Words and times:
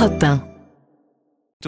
Europe 0.00 0.18
1. 0.18 0.49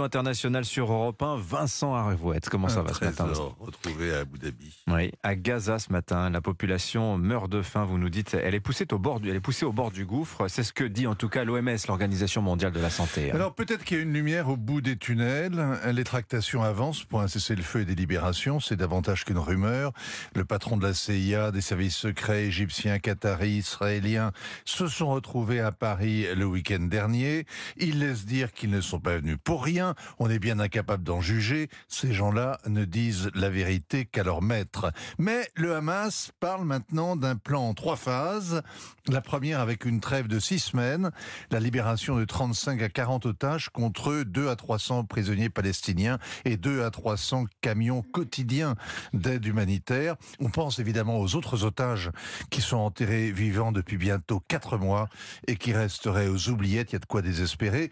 International 0.00 0.64
sur 0.64 0.90
Europe 0.90 1.22
1, 1.22 1.36
Vincent 1.36 1.94
Arevouette. 1.94 2.48
Comment 2.48 2.68
ça 2.68 2.80
Un 2.80 2.84
va 2.84 2.94
ce 2.94 3.04
matin 3.04 3.26
retrouvé 3.60 4.14
à 4.14 4.20
Abu 4.20 4.38
Dhabi. 4.38 4.74
Oui, 4.88 5.10
à 5.22 5.34
Gaza 5.34 5.78
ce 5.78 5.92
matin, 5.92 6.30
la 6.30 6.40
population 6.40 7.18
meurt 7.18 7.50
de 7.50 7.60
faim. 7.60 7.84
Vous 7.84 7.98
nous 7.98 8.08
dites, 8.08 8.34
elle 8.34 8.54
est 8.54 8.60
poussée 8.60 8.86
au 8.90 8.98
bord 8.98 9.20
du, 9.20 9.28
elle 9.28 9.36
est 9.36 9.40
poussée 9.40 9.66
au 9.66 9.72
bord 9.72 9.90
du 9.90 10.06
gouffre. 10.06 10.48
C'est 10.48 10.62
ce 10.62 10.72
que 10.72 10.84
dit 10.84 11.06
en 11.06 11.14
tout 11.14 11.28
cas 11.28 11.44
l'OMS, 11.44 11.76
l'Organisation 11.88 12.40
mondiale 12.40 12.72
de 12.72 12.80
la 12.80 12.88
santé. 12.88 13.30
Alors 13.32 13.54
peut-être 13.54 13.84
qu'il 13.84 13.98
y 13.98 14.00
a 14.00 14.02
une 14.02 14.14
lumière 14.14 14.48
au 14.48 14.56
bout 14.56 14.80
des 14.80 14.96
tunnels. 14.96 15.62
Les 15.92 16.04
tractations 16.04 16.62
avancent 16.62 17.04
pour 17.04 17.20
un 17.20 17.28
cessez-le-feu 17.28 17.80
et 17.80 17.84
des 17.84 17.94
libérations. 17.94 18.60
C'est 18.60 18.76
davantage 18.76 19.26
qu'une 19.26 19.38
rumeur. 19.38 19.92
Le 20.34 20.46
patron 20.46 20.78
de 20.78 20.86
la 20.86 20.94
CIA, 20.94 21.50
des 21.50 21.60
services 21.60 21.96
secrets 21.96 22.44
égyptiens, 22.44 22.98
qataris, 22.98 23.58
israéliens 23.58 24.32
se 24.64 24.86
sont 24.86 25.10
retrouvés 25.10 25.60
à 25.60 25.70
Paris 25.70 26.26
le 26.34 26.46
week-end 26.46 26.80
dernier. 26.80 27.44
Ils 27.76 27.98
laissent 27.98 28.24
dire 28.24 28.52
qu'ils 28.52 28.70
ne 28.70 28.80
sont 28.80 29.00
pas 29.00 29.18
venus 29.18 29.36
pour 29.44 29.62
rien. 29.62 29.81
On 30.18 30.30
est 30.30 30.38
bien 30.38 30.58
incapable 30.58 31.04
d'en 31.04 31.20
juger. 31.20 31.68
Ces 31.88 32.12
gens-là 32.12 32.58
ne 32.66 32.84
disent 32.84 33.30
la 33.34 33.50
vérité 33.50 34.04
qu'à 34.04 34.22
leur 34.22 34.42
maître. 34.42 34.92
Mais 35.18 35.48
le 35.54 35.74
Hamas 35.74 36.32
parle 36.40 36.64
maintenant 36.64 37.16
d'un 37.16 37.36
plan 37.36 37.68
en 37.68 37.74
trois 37.74 37.96
phases. 37.96 38.62
La 39.08 39.20
première 39.20 39.60
avec 39.60 39.84
une 39.84 40.00
trêve 40.00 40.28
de 40.28 40.38
six 40.38 40.60
semaines, 40.60 41.10
la 41.50 41.60
libération 41.60 42.16
de 42.16 42.24
35 42.24 42.82
à 42.82 42.88
40 42.88 43.26
otages 43.26 43.68
contre 43.70 44.22
2 44.22 44.48
à 44.48 44.56
300 44.56 45.04
prisonniers 45.04 45.50
palestiniens 45.50 46.18
et 46.44 46.56
2 46.56 46.84
à 46.84 46.90
300 46.90 47.46
camions 47.60 48.02
quotidiens 48.02 48.76
d'aide 49.12 49.44
humanitaire. 49.44 50.16
On 50.40 50.50
pense 50.50 50.78
évidemment 50.78 51.18
aux 51.18 51.34
autres 51.34 51.64
otages 51.64 52.10
qui 52.50 52.60
sont 52.60 52.76
enterrés 52.76 53.32
vivants 53.32 53.72
depuis 53.72 53.96
bientôt 53.96 54.40
quatre 54.46 54.78
mois 54.78 55.08
et 55.46 55.56
qui 55.56 55.72
resteraient 55.72 56.28
aux 56.28 56.48
oubliettes. 56.48 56.92
Il 56.92 56.94
y 56.94 56.96
a 56.96 57.00
de 57.00 57.06
quoi 57.06 57.22
désespérer. 57.22 57.90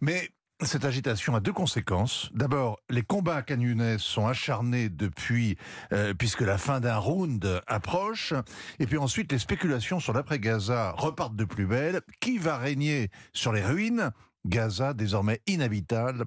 Mais 0.00 0.30
cette 0.64 0.84
agitation 0.84 1.34
a 1.34 1.40
deux 1.40 1.52
conséquences. 1.52 2.30
D'abord, 2.34 2.78
les 2.90 3.02
combats 3.02 3.36
à 3.36 3.42
sont 3.98 4.26
acharnés 4.26 4.88
depuis, 4.88 5.56
euh, 5.92 6.14
puisque 6.14 6.40
la 6.40 6.58
fin 6.58 6.80
d'un 6.80 6.96
round 6.96 7.62
approche. 7.66 8.34
Et 8.78 8.86
puis 8.86 8.98
ensuite, 8.98 9.32
les 9.32 9.38
spéculations 9.38 10.00
sur 10.00 10.12
l'après-Gaza 10.12 10.94
repartent 10.96 11.36
de 11.36 11.44
plus 11.44 11.66
belle. 11.66 12.00
Qui 12.20 12.38
va 12.38 12.58
régner 12.58 13.10
sur 13.32 13.52
les 13.52 13.62
ruines? 13.62 14.10
Gaza, 14.46 14.92
désormais 14.94 15.40
inhabitable 15.46 16.24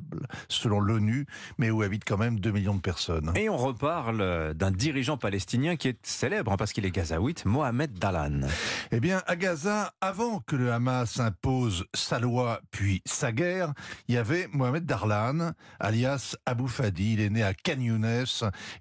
selon 0.48 0.80
l'ONU, 0.80 1.26
mais 1.58 1.70
où 1.70 1.82
habitent 1.82 2.06
quand 2.06 2.18
même 2.18 2.40
2 2.40 2.52
millions 2.52 2.76
de 2.76 2.82
personnes. 2.82 3.32
Et 3.36 3.50
on 3.50 3.58
reparle 3.58 4.54
d'un 4.54 4.72
dirigeant 4.72 5.18
palestinien 5.18 5.76
qui 5.76 5.90
est 5.90 6.06
célèbre 6.06 6.52
hein, 6.52 6.58
parce 6.58 6.74
qu'il 6.74 6.86
est 6.86 6.92
gazaouite, 6.92 7.46
Mohamed 7.46 7.94
Dalan. 7.94 8.42
Eh 8.92 9.00
bien, 9.00 9.22
à 9.28 9.36
Gaza, 9.36 9.94
avant 10.02 10.40
que 10.40 10.56
le 10.56 10.72
Hamas 10.72 11.20
impose 11.20 11.86
sa 11.94 12.20
loi 12.20 12.62
puis 12.72 13.02
sa 13.06 13.32
guerre, 13.32 13.74
il 14.08 14.16
y 14.16 14.18
avait 14.18 14.48
Mohamed 14.54 14.86
Darlan, 14.86 15.52
alias 15.80 16.36
Abou 16.46 16.68
Fadi. 16.68 17.14
Il 17.14 17.22
est 17.22 17.30
né 17.30 17.44
à 17.44 17.54
Khan 17.54 17.78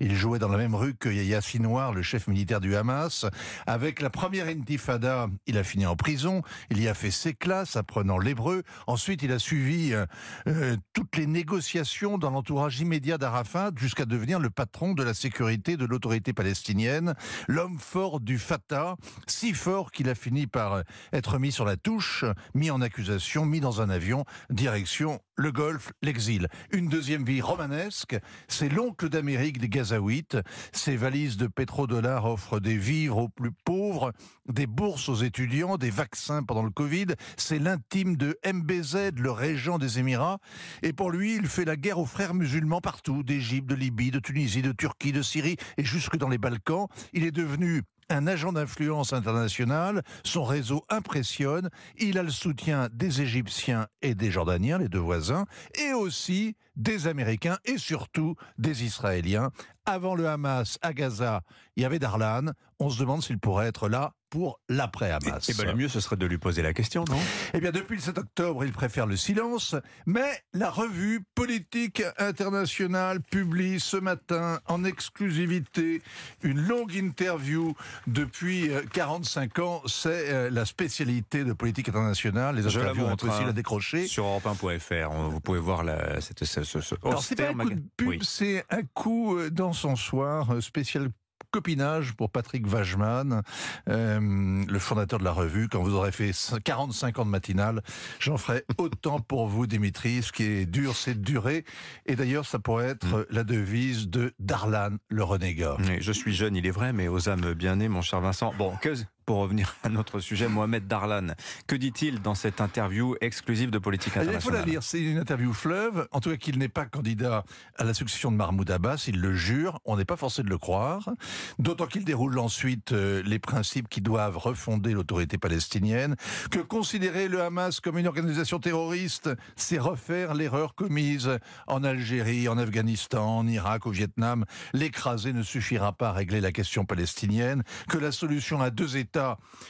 Il 0.01 0.15
jouait 0.15 0.39
dans 0.39 0.49
la 0.49 0.59
même 0.59 0.75
rue 0.75 0.95
que 0.95 1.09
Yahya 1.09 1.41
Sinwar, 1.41 1.93
le 1.93 2.03
chef 2.03 2.29
militaire 2.29 2.61
du 2.61 2.77
Hamas. 2.77 3.27
Avec 3.67 4.01
la 4.01 4.11
première 4.11 4.47
intifada, 4.47 5.29
il 5.47 5.59
a 5.59 5.65
fini 5.65 5.87
en 5.87 5.97
prison. 5.97 6.43
Il 6.71 6.81
y 6.81 6.89
a 6.89 6.95
fait 6.95 7.11
ses 7.11 7.35
classes, 7.35 7.77
apprenant 7.77 8.19
l'hébreu. 8.19 8.62
Ensuite, 8.87 9.23
il 9.25 9.33
a 9.33 9.39
suivi 9.39 9.94
euh, 9.94 10.05
euh, 10.47 10.77
toutes 10.92 11.17
les 11.17 11.27
négociations 11.27 12.19
dans 12.19 12.30
l'entourage 12.30 12.80
immédiat 12.80 13.17
d'Arafat 13.17 13.70
jusqu'à 13.77 14.05
devenir 14.05 14.39
le 14.39 14.50
patron 14.50 14.92
de 14.92 15.03
la 15.03 15.14
sécurité 15.14 15.77
de 15.77 15.86
l'autorité 15.86 16.33
palestinienne, 16.33 17.14
l'homme 17.48 17.78
fort 17.78 18.20
du 18.20 18.39
Fatah, 18.39 18.97
si 19.27 19.55
fort 19.55 19.92
qu'il 19.92 20.08
a 20.11 20.14
fini 20.14 20.47
par 20.47 20.83
être 21.12 21.39
mis 21.39 21.53
sur 21.53 21.64
la 21.64 21.77
touche, 21.77 22.25
mis 22.55 22.70
en 22.70 22.81
accusation, 22.83 23.47
mis 23.47 23.61
dans 23.61 23.81
un 23.81 23.89
avion, 23.89 24.25
direction 24.50 25.20
le 25.36 25.53
Golfe, 25.53 25.92
l'exil. 26.03 26.48
Une 26.70 26.88
deuxième 26.88 27.25
vie 27.25 27.41
romanesque, 27.41 28.16
c'est 28.48 28.69
l'oncle 28.69 29.09
d'Amérique 29.09 29.59
des 29.59 29.69
Gazaouites. 29.69 30.36
Ses 30.72 30.97
valises 30.97 31.36
de 31.36 31.47
pétrodollars 31.47 32.26
offrent 32.26 32.60
des 32.60 32.76
vivres 32.76 33.19
aux 33.19 33.28
plus 33.28 33.50
pauvres, 33.65 34.12
des 34.49 34.66
bourses 34.66 35.09
aux 35.09 35.16
étudiants, 35.16 35.76
des 35.76 35.91
vaccins 35.91 36.43
pendant 36.43 36.62
le 36.62 36.70
Covid. 36.70 37.06
C'est 37.37 37.59
l'intime 37.59 38.16
de 38.16 38.38
MBZ, 38.47 39.13
le 39.20 39.30
régent 39.30 39.78
des 39.78 39.98
Émirats. 39.98 40.38
Et 40.82 40.92
pour 40.92 41.10
lui, 41.10 41.36
il 41.36 41.47
fait 41.47 41.64
la 41.64 41.76
guerre 41.76 41.98
aux 41.98 42.06
frères 42.06 42.34
musulmans 42.34 42.80
partout, 42.80 43.22
d'Égypte, 43.22 43.69
de 43.69 43.75
Libye, 43.75 44.10
de 44.10 44.19
Tunisie, 44.19 44.62
de 44.62 44.72
Turquie, 44.72 45.12
de 45.12 45.22
Syrie 45.22 45.56
et 45.76 45.84
jusque 45.84 46.16
dans 46.16 46.28
les 46.28 46.38
Balkans. 46.38 46.88
Il 47.12 47.25
est 47.25 47.32
devenu 47.32 47.82
un 48.10 48.26
agent 48.26 48.52
d'influence 48.52 49.12
internationale, 49.12 50.02
son 50.25 50.44
réseau 50.44 50.84
impressionne, 50.88 51.70
il 51.98 52.19
a 52.19 52.22
le 52.22 52.30
soutien 52.30 52.88
des 52.92 53.22
Égyptiens 53.22 53.86
et 54.02 54.14
des 54.14 54.30
Jordaniens, 54.30 54.78
les 54.78 54.88
deux 54.88 54.98
voisins, 54.98 55.46
et 55.75 55.92
aussi 55.92 56.56
des 56.76 57.06
Américains 57.06 57.58
et 57.64 57.78
surtout 57.78 58.34
des 58.58 58.84
Israéliens. 58.84 59.50
Avant 59.87 60.15
le 60.15 60.27
Hamas 60.28 60.78
à 60.81 60.95
Gaza, 60.95 61.43
il 61.77 61.83
y 61.83 61.87
avait 61.87 61.99
Darlan, 61.99 62.53
on 62.78 62.91
se 62.91 62.99
demande 62.99 63.22
s'il 63.22 63.39
pourrait 63.39 63.67
être 63.67 63.89
là 63.89 64.12
pour 64.31 64.59
l'après-Hamas. 64.69 65.49
Eh 65.49 65.55
ben, 65.55 65.67
le 65.67 65.75
mieux, 65.75 65.89
ce 65.89 66.00
serait 66.00 66.17
de 66.17 66.27
lui 66.27 66.39
poser 66.39 66.61
la 66.61 66.72
question, 66.72 67.05
non? 67.09 67.17
Eh 67.53 67.61
bien, 67.61 67.71
depuis 67.71 67.94
le 67.94 68.03
7 68.03 68.19
octobre, 68.19 68.65
il 68.65 68.73
préfère 68.73 69.06
le 69.06 69.17
silence, 69.17 69.77
mais 70.06 70.43
la 70.53 70.71
revue 70.71 71.25
politique 71.37 72.03
internationale 72.19 73.21
publie 73.21 73.78
ce 73.78 73.97
matin 73.97 74.59
en 74.67 74.83
exclusivité 74.83 76.03
une 76.43 76.61
longue 76.61 76.94
interview 76.97 77.77
depuis 78.09 78.71
45 78.93 79.56
euh, 79.56 79.62
ans. 79.62 79.83
C'est 79.87 80.33
euh, 80.33 80.50
la 80.50 80.65
spécialité 80.65 81.44
de 81.44 81.53
politique 81.53 81.89
internationale. 81.89 82.56
Les 82.56 82.67
interviews 82.67 83.05
ont 83.05 83.15
aussi 83.15 83.44
la 83.44 83.53
décrocher. 83.53 84.09
Sur 84.09 84.25
europe1.fr, 84.25 85.11
vous 85.31 85.41
pouvez 85.41 85.61
voir 85.61 85.84
la, 85.84 86.21
cette, 86.21 86.44
ce, 86.44 86.65
ce, 86.65 86.94
Alors, 87.05 87.23
c'est 87.23 87.37
pas 87.37 87.50
un 87.50 87.55
coup 87.55 87.71
de 87.71 87.83
pub, 87.97 88.23
c'est 88.25 88.65
un 88.69 88.83
coup 88.83 89.39
euh, 89.75 89.89
d'encensoir 89.89 90.62
spécial 90.62 91.11
copinage 91.51 92.15
pour 92.15 92.31
Patrick 92.31 92.67
Wajman, 92.67 93.43
euh, 93.89 94.65
le 94.67 94.79
fondateur 94.81 95.21
de 95.21 95.25
la 95.25 95.31
revue. 95.31 95.69
Quand 95.69 95.85
vous 95.85 95.95
aurez 95.95 96.11
fait 96.11 96.33
45 96.65 97.21
ans 97.21 97.25
de 97.25 97.31
matinale, 97.31 97.81
j'en 98.19 98.37
ferai 98.37 98.65
autant 98.79 99.21
pour 99.21 99.47
vous, 99.47 99.69
Dimitri. 99.69 100.23
Ce 100.23 100.33
qui 100.33 100.43
est 100.43 100.67
dur, 100.67 100.97
c'est 100.97 101.15
de 101.15 101.25
durer. 101.25 101.65
Et 102.07 102.17
d'ailleurs, 102.17 102.45
ça 102.45 102.59
pourrait 102.59 102.89
être 102.89 103.07
mm. 103.07 103.27
la 103.31 103.45
devise 103.45 104.09
de 104.09 104.33
Darlan, 104.41 104.97
le 105.09 105.23
renégat. 105.23 105.77
je 106.01 106.12
suis 106.12 106.35
jeune, 106.35 106.56
il 106.56 106.67
est 106.67 106.73
vrai, 106.73 106.93
mais 106.93 107.06
aux 107.06 107.29
âmes 107.29 107.55
bien 107.55 107.77
nées, 107.77 107.89
mon 107.89 108.03
cher 108.03 108.21
Vincent. 108.21 108.53
Bon, 108.59 108.75
que, 108.83 108.95
pour 109.25 109.39
revenir 109.39 109.75
à 109.83 109.89
notre 109.89 110.21
sujet, 110.21 110.49
Mohamed 110.49 110.87
Darlan, 110.87 111.29
que 111.67 111.77
dit-il 111.77 112.21
dans 112.23 112.35
cette 112.35 112.61
interview 112.61 113.17
exclusive 113.21 113.71
de 113.71 113.79
politique 113.79 114.17
internationale 114.17 114.41
Il 114.41 114.45
faut 114.45 114.51
la 114.51 114.65
lire, 114.65 114.83
c'est 114.83 115.01
une 115.01 115.19
interview 115.19 115.53
fleuve, 115.53 116.09
en 116.12 116.21
tout 116.21 116.31
cas 116.31 116.37
qu'il 116.37 116.59
n'est 116.59 116.69
pas 116.69 116.85
candidat 116.87 117.45
à 117.77 117.85
la 117.85 117.95
succession 117.95 118.31
de 118.31 118.37
Mahmoud 118.37 118.71
Abbas, 118.71 119.05
il 119.09 119.21
le 119.21 119.35
jure, 119.35 119.81
on 119.85 119.97
n'est 119.97 120.05
pas 120.05 120.17
forcé 120.17 120.43
de 120.43 120.49
le 120.49 120.59
croire, 120.59 121.11
d'autant 121.59 121.87
qu'il 121.87 122.05
déroule 122.05 122.39
ensuite 122.39 122.93
euh, 122.93 123.23
les 123.25 123.39
principes 123.39 123.89
qui 123.89 124.01
doivent 124.01 124.37
refonder 124.37 124.93
l'autorité 124.93 125.39
palestinienne, 125.39 126.17
que 126.51 126.61
considérer 126.61 127.29
le 127.29 127.43
Hamas 127.43 127.81
comme 127.81 127.99
une 127.99 128.06
organisation 128.06 128.59
terroriste, 128.59 129.31
c'est 129.56 129.79
refaire 129.79 130.35
l'erreur 130.35 130.75
commise 130.75 131.31
en 131.67 131.85
Algérie, 131.85 132.49
en 132.49 132.59
Afghanistan, 132.59 133.39
en 133.39 133.47
Irak, 133.47 133.87
au 133.87 133.91
Vietnam. 133.91 134.45
L'écraser 134.73 135.33
ne 135.33 135.43
suffira 135.43 135.93
pas 135.93 136.11
à 136.11 136.12
régler 136.12 136.41
la 136.41 136.53
question 136.53 136.85
palestinienne, 136.85 137.62
que 137.89 137.99
la 137.99 138.12
solution 138.12 138.61
à 138.61 138.71
deux 138.71 138.97
États 138.97 139.13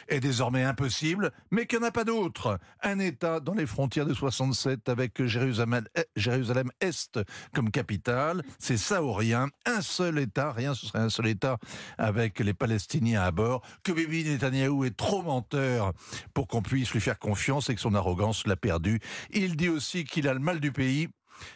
est 0.08 0.20
désormais 0.20 0.64
impossible, 0.64 1.32
mais 1.50 1.66
qu'il 1.66 1.78
n'y 1.78 1.84
en 1.84 1.88
a 1.88 1.92
pas 1.92 2.04
d'autre. 2.04 2.58
Un 2.82 2.98
État 2.98 3.40
dans 3.40 3.54
les 3.54 3.66
frontières 3.66 4.06
de 4.06 4.14
67 4.14 4.88
avec 4.88 5.20
eh, 5.20 5.26
Jérusalem 5.28 6.70
Est 6.80 7.20
comme 7.54 7.70
capitale, 7.70 8.42
c'est 8.58 8.76
ça 8.76 9.02
ou 9.02 9.12
rien. 9.12 9.48
Un 9.66 9.80
seul 9.80 10.18
État, 10.18 10.52
rien, 10.52 10.74
ce 10.74 10.86
serait 10.86 11.00
un 11.00 11.10
seul 11.10 11.26
État 11.26 11.58
avec 11.98 12.40
les 12.40 12.54
Palestiniens 12.54 13.22
à 13.22 13.30
bord. 13.30 13.62
Que 13.82 13.92
Bibi 13.92 14.24
Netanyahou 14.24 14.84
est 14.84 14.96
trop 14.96 15.22
menteur 15.22 15.92
pour 16.32 16.48
qu'on 16.48 16.62
puisse 16.62 16.92
lui 16.92 17.00
faire 17.00 17.18
confiance 17.18 17.70
et 17.70 17.74
que 17.74 17.80
son 17.80 17.94
arrogance 17.94 18.46
l'a 18.46 18.56
perdu. 18.56 19.00
Il 19.30 19.56
dit 19.56 19.68
aussi 19.68 20.04
qu'il 20.04 20.28
a 20.28 20.34
le 20.34 20.40
mal 20.40 20.60
du 20.60 20.72
pays 20.72 21.08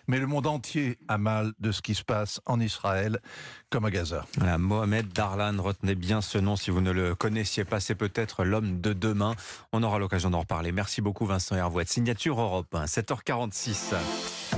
mais 0.07 0.19
le 0.19 0.27
monde 0.27 0.47
entier 0.47 0.99
a 1.09 1.19
mal 1.19 1.53
de 1.59 1.73
ce 1.73 1.83
qui 1.83 1.95
se 1.95 2.05
passe 2.05 2.41
en 2.47 2.61
Israël 2.61 3.21
comme 3.71 3.85
à 3.85 3.91
Gaza. 3.91 4.25
Mohamed 4.59 5.13
Darlan, 5.13 5.61
retenez 5.61 5.95
bien 5.95 6.21
ce 6.21 6.39
nom 6.39 6.57
si 6.57 6.71
vous 6.71 6.81
ne 6.81 6.91
le 6.91 7.15
connaissiez 7.15 7.65
pas, 7.65 7.81
c'est 7.81 7.95
peut-être 7.95 8.45
l'homme 8.45 8.81
de 8.81 8.93
demain. 8.93 9.35
On 9.73 9.83
aura 9.83 9.99
l'occasion 9.99 10.31
d'en 10.31 10.41
reparler. 10.41 10.73
Merci 10.73 11.03
beaucoup 11.03 11.27
Vincent 11.27 11.57
Hervouette. 11.57 11.89
Signature 11.89 12.41
Europe 12.41 12.75
1, 12.75 12.87
7h46. 12.87 13.95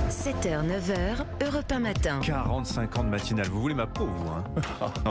7h, 0.09 0.65
9h, 0.65 1.45
Europe 1.45 1.71
1 1.71 1.79
matin. 1.79 2.19
45 2.23 2.97
ans 2.97 3.03
de 3.03 3.09
matinale. 3.09 3.47
Vous 3.47 3.61
voulez 3.61 3.75
ma 3.75 3.87
peau, 3.87 4.07
vous 4.07 4.29
hein? 4.29 4.43